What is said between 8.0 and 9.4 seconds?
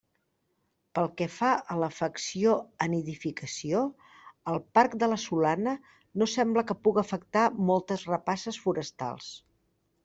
rapaces forestals.